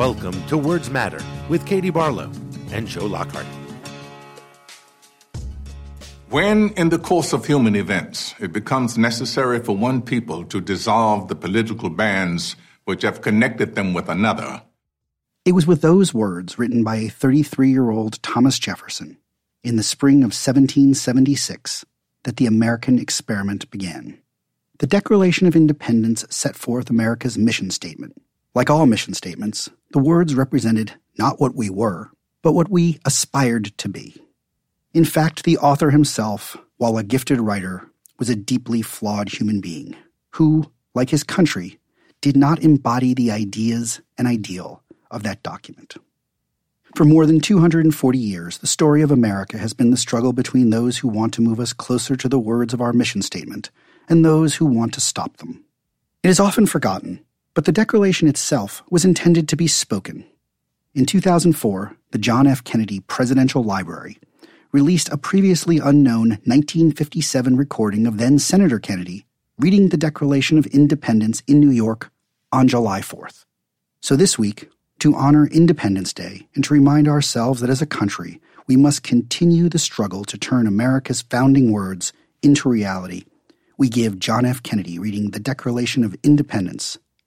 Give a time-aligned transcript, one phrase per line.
[0.00, 2.32] Welcome to Words Matter with Katie Barlow
[2.72, 3.44] and Joe Lockhart.
[6.30, 11.28] When, in the course of human events, it becomes necessary for one people to dissolve
[11.28, 14.62] the political bands which have connected them with another,
[15.44, 19.18] it was with those words written by a 33 year old Thomas Jefferson
[19.62, 21.84] in the spring of 1776
[22.22, 24.18] that the American experiment began.
[24.78, 28.14] The Declaration of Independence set forth America's mission statement.
[28.54, 32.10] Like all mission statements, the words represented not what we were,
[32.42, 34.16] but what we aspired to be.
[34.94, 39.96] In fact, the author himself, while a gifted writer, was a deeply flawed human being
[40.32, 41.78] who, like his country,
[42.20, 45.96] did not embody the ideas and ideal of that document.
[46.96, 50.98] For more than 240 years, the story of America has been the struggle between those
[50.98, 53.70] who want to move us closer to the words of our mission statement
[54.08, 55.64] and those who want to stop them.
[56.22, 60.24] It is often forgotten, but the Declaration itself was intended to be spoken.
[60.94, 62.64] In 2004, the John F.
[62.64, 64.18] Kennedy Presidential Library
[64.72, 69.26] released a previously unknown 1957 recording of then Senator Kennedy
[69.58, 72.10] reading the Declaration of Independence in New York
[72.52, 73.44] on July 4th.
[74.00, 78.40] So this week, to honor Independence Day and to remind ourselves that as a country,
[78.66, 82.12] we must continue the struggle to turn America's founding words
[82.42, 83.24] into reality,
[83.76, 84.62] we give John F.
[84.62, 86.98] Kennedy reading the Declaration of Independence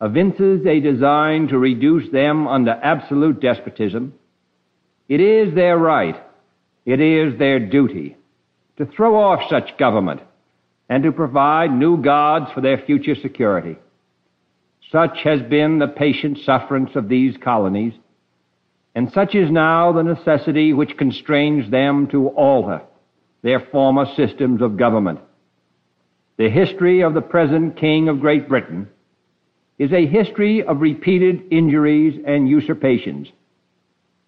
[0.00, 4.14] evinces a design to reduce them under absolute despotism,
[5.08, 6.16] it is their right,
[6.84, 8.16] it is their duty
[8.76, 10.20] to throw off such government
[10.88, 13.76] and to provide new gods for their future security.
[14.92, 17.94] Such has been the patient sufferance of these colonies,
[18.94, 22.82] and such is now the necessity which constrains them to alter
[23.42, 25.20] their former systems of government.
[26.36, 28.88] The history of the present King of Great Britain
[29.78, 33.28] is a history of repeated injuries and usurpations,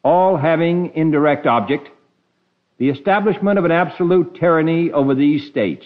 [0.03, 1.89] all having indirect object
[2.79, 5.85] the establishment of an absolute tyranny over these states.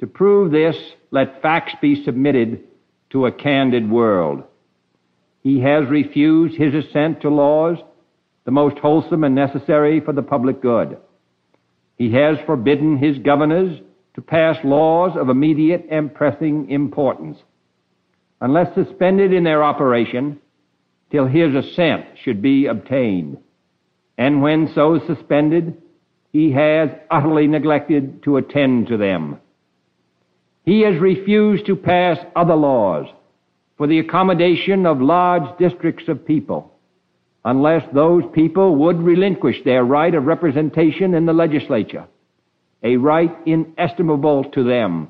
[0.00, 0.76] To prove this,
[1.10, 2.62] let facts be submitted
[3.10, 4.44] to a candid world.
[5.42, 7.78] He has refused his assent to laws,
[8.44, 10.98] the most wholesome and necessary for the public good.
[11.96, 13.80] He has forbidden his governors
[14.14, 17.38] to pass laws of immediate and pressing importance,
[18.40, 20.38] unless suspended in their operation
[21.10, 23.38] till his assent should be obtained.
[24.18, 25.80] And when so suspended,
[26.32, 29.38] he has utterly neglected to attend to them.
[30.64, 33.06] He has refused to pass other laws
[33.76, 36.72] for the accommodation of large districts of people
[37.44, 42.06] unless those people would relinquish their right of representation in the legislature,
[42.82, 45.08] a right inestimable to them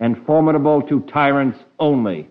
[0.00, 2.28] and formidable to tyrants only.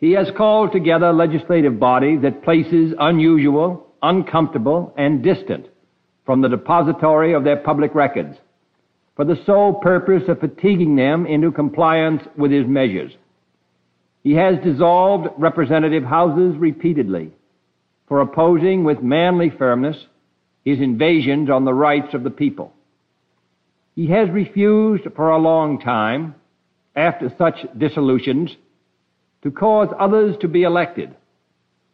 [0.00, 5.66] He has called together legislative bodies at places unusual, uncomfortable, and distant
[6.24, 8.36] from the depository of their public records,
[9.14, 13.12] for the sole purpose of fatiguing them into compliance with his measures.
[14.22, 17.32] He has dissolved representative houses repeatedly
[18.06, 19.96] for opposing with manly firmness
[20.64, 22.72] his invasions on the rights of the people.
[23.94, 26.34] He has refused for a long time,
[26.96, 28.56] after such dissolutions,
[29.42, 31.14] to cause others to be elected,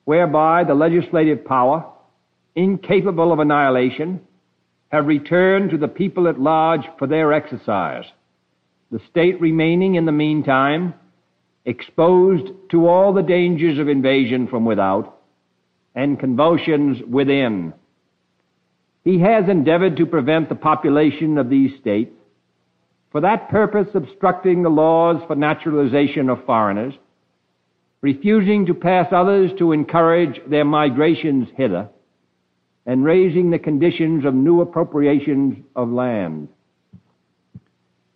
[0.04, 1.84] whereby the legislative power,
[2.54, 4.20] incapable of annihilation,
[4.88, 8.04] have returned to the people at large for their exercise,
[8.90, 10.94] the state remaining in the meantime
[11.64, 15.19] exposed to all the dangers of invasion from without
[15.94, 17.72] and convulsions within.
[19.02, 22.12] He has endeavored to prevent the population of these states,
[23.10, 26.94] for that purpose obstructing the laws for naturalization of foreigners,
[28.00, 31.88] refusing to pass others to encourage their migrations hither,
[32.84, 36.48] and raising the conditions of new appropriations of land.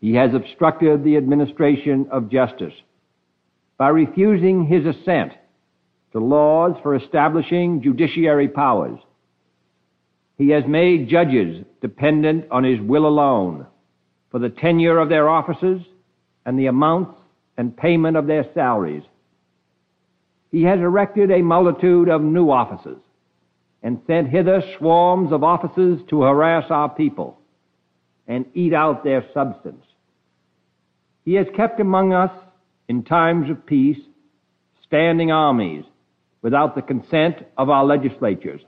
[0.01, 2.73] He has obstructed the administration of justice
[3.77, 5.33] by refusing his assent
[6.13, 8.99] to laws for establishing judiciary powers.
[10.39, 13.67] He has made judges dependent on his will alone
[14.31, 15.83] for the tenure of their offices
[16.47, 17.19] and the amounts
[17.59, 19.03] and payment of their salaries.
[20.51, 22.99] He has erected a multitude of new offices
[23.83, 27.39] and sent hither swarms of officers to harass our people
[28.27, 29.85] and eat out their substance.
[31.25, 32.33] He has kept among us
[32.89, 33.99] in times of peace
[34.87, 35.85] standing armies
[36.43, 38.63] without the consent of our legislatures.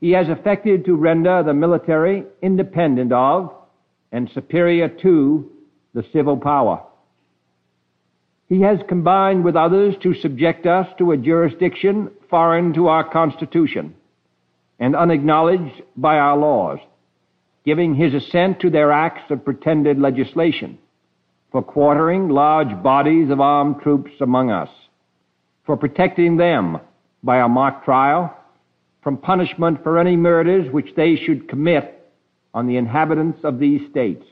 [0.00, 3.54] He has affected to render the military independent of
[4.12, 5.50] and superior to
[5.94, 6.82] the civil power.
[8.50, 13.94] He has combined with others to subject us to a jurisdiction foreign to our Constitution
[14.80, 16.80] and unacknowledged by our laws,
[17.64, 20.78] giving his assent to their acts of pretended legislation,
[21.52, 24.70] for quartering large bodies of armed troops among us,
[25.64, 26.80] for protecting them
[27.22, 28.36] by a mock trial
[29.00, 32.10] from punishment for any murders which they should commit
[32.52, 34.24] on the inhabitants of these states,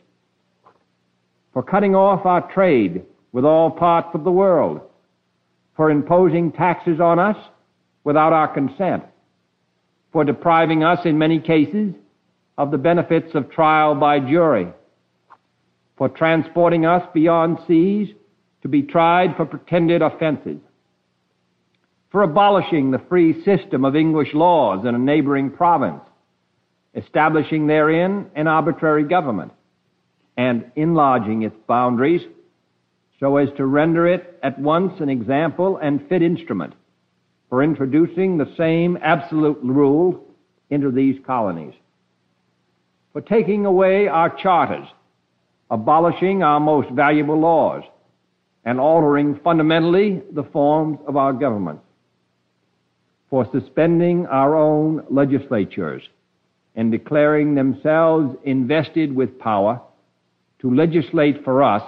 [1.53, 4.81] for cutting off our trade with all parts of the world,
[5.77, 7.37] for imposing taxes on us
[8.05, 9.05] without our consent,
[10.13, 11.95] for depriving us in many cases
[12.57, 14.69] of the benefits of trial by jury,
[15.97, 18.09] for transporting us beyond seas
[18.63, 20.59] to be tried for pretended offenses,
[22.11, 26.01] for abolishing the free system of English laws in a neighboring province,
[26.95, 29.53] establishing therein an arbitrary government,
[30.37, 32.23] and enlarging its boundaries
[33.21, 36.75] so as to render it at once an example and fit instrument
[37.49, 40.25] for introducing the same absolute rule
[40.71, 41.75] into these colonies,
[43.13, 44.87] for taking away our charters,
[45.71, 47.83] abolishing our most valuable laws,
[48.65, 51.81] and altering fundamentally the forms of our government,
[53.31, 56.03] for suspending our own legislatures
[56.77, 59.81] and declaring themselves invested with power
[60.61, 61.83] to legislate for us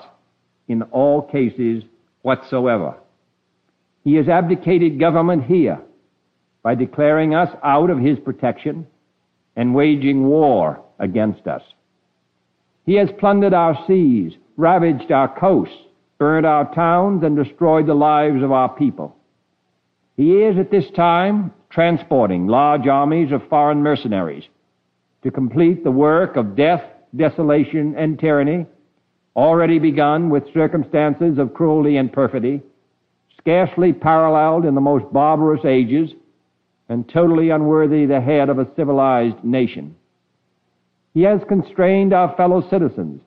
[0.70, 1.82] in all cases
[2.22, 2.94] whatsoever.
[4.05, 5.81] He has abdicated government here
[6.62, 8.87] by declaring us out of his protection
[9.56, 11.62] and waging war against us.
[12.87, 15.75] He has plundered our seas, ravaged our coasts,
[16.18, 19.16] burned our towns, and destroyed the lives of our people.
[20.16, 24.45] He is at this time transporting large armies of foreign mercenaries
[25.25, 26.85] to complete the work of death,
[27.16, 28.66] desolation, and tyranny
[29.40, 32.61] already begun with circumstances of cruelty and perfidy,
[33.38, 36.11] scarcely paralleled in the most barbarous ages,
[36.90, 39.97] and totally unworthy the head of a civilized nation.
[41.14, 43.23] He has constrained our fellow citizens,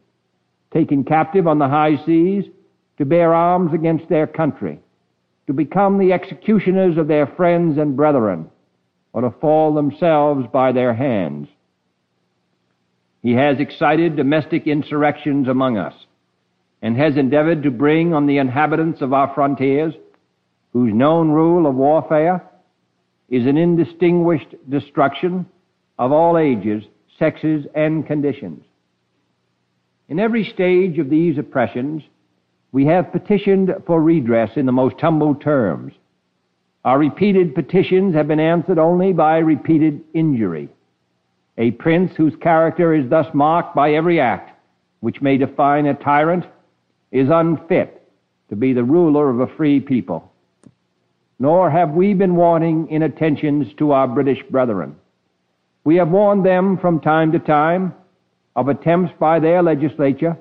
[0.72, 2.46] taken captive on the high seas,
[3.00, 4.80] to bear arms against their country,
[5.48, 8.50] to become the executioners of their friends and brethren,
[9.14, 11.48] or to fall themselves by their hands.
[13.24, 15.94] He has excited domestic insurrections among us
[16.84, 19.94] and has endeavored to bring on the inhabitants of our frontiers,
[20.74, 22.44] whose known rule of warfare
[23.30, 25.46] is an indistinguished destruction
[25.98, 26.84] of all ages,
[27.18, 28.66] sexes, and conditions.
[30.10, 32.04] In every stage of these oppressions,
[32.74, 35.94] we have petitioned for redress in the most humble terms.
[36.84, 40.68] Our repeated petitions have been answered only by repeated injury.
[41.58, 44.50] A prince whose character is thus marked by every act
[45.00, 46.46] which may define a tyrant
[47.14, 48.02] is unfit
[48.50, 50.30] to be the ruler of a free people.
[51.40, 54.96] Nor have we been wanting in attentions to our British brethren.
[55.86, 57.94] We have warned them from time to time
[58.56, 60.38] of attempts by their legislature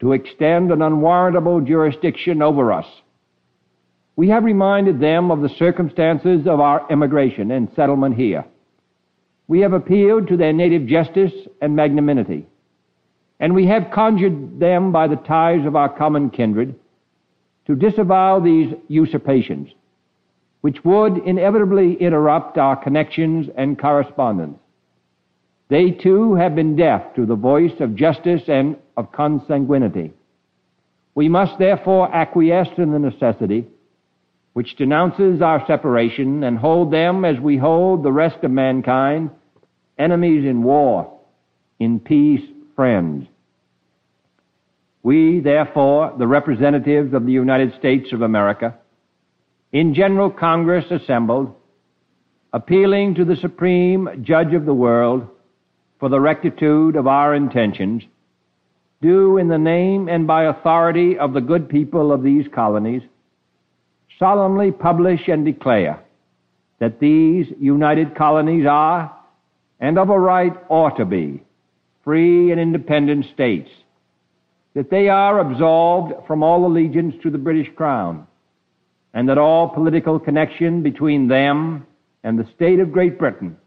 [0.00, 2.86] to extend an unwarrantable jurisdiction over us.
[4.16, 8.44] We have reminded them of the circumstances of our emigration and settlement here.
[9.46, 12.46] We have appealed to their native justice and magnanimity,
[13.40, 16.74] and we have conjured them by the ties of our common kindred
[17.66, 19.68] to disavow these usurpations,
[20.62, 24.58] which would inevitably interrupt our connections and correspondence.
[25.68, 30.12] They too have been deaf to the voice of justice and of consanguinity.
[31.14, 33.66] We must therefore acquiesce in the necessity
[34.58, 39.30] which denounces our separation and hold them as we hold the rest of mankind,
[39.98, 41.20] enemies in war,
[41.78, 42.42] in peace,
[42.78, 43.26] friends.
[45.02, 48.72] We, therefore, the representatives of the United States of America,
[49.72, 51.56] in General Congress assembled,
[52.52, 55.26] appealing to the Supreme Judge of the world
[55.98, 58.04] for the rectitude of our intentions,
[59.02, 63.02] do in the name and by authority of the good people of these colonies
[64.20, 66.00] solemnly publish and declare
[66.78, 69.12] that these united colonies are,
[69.80, 71.42] and of a right ought to be,
[72.08, 73.68] free and independent states,
[74.72, 78.26] that they are absolved from all allegiance to the British Crown,
[79.12, 81.86] and that all political connection between them
[82.24, 83.58] and the state of Great Britain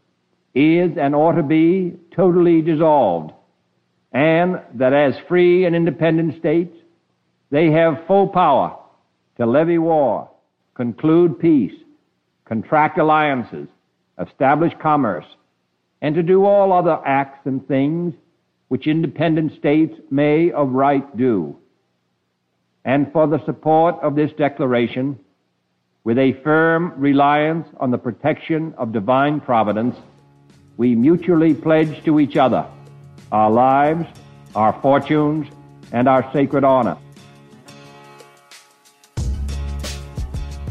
[0.55, 3.31] is and ought to be totally dissolved,
[4.11, 6.75] and that as free and independent states,
[7.51, 8.75] they have full power
[9.37, 10.27] to levy war,
[10.73, 11.79] conclude peace,
[12.45, 13.67] contract alliances,
[14.19, 15.27] establish commerce,
[16.01, 18.15] and to do all other acts and things
[18.71, 21.57] which independent states may of right do.
[22.85, 25.19] And for the support of this declaration,
[26.05, 29.97] with a firm reliance on the protection of divine providence,
[30.77, 32.65] we mutually pledge to each other
[33.33, 34.07] our lives,
[34.55, 35.49] our fortunes,
[35.91, 36.97] and our sacred honor.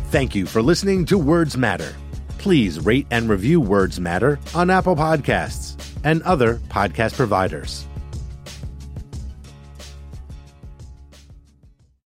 [0.09, 1.95] Thank you for listening to Words Matter.
[2.39, 7.87] Please rate and review Words Matter on Apple Podcasts and other podcast providers.